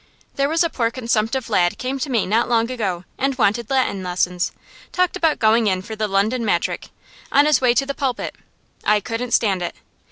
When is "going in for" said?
5.37-5.95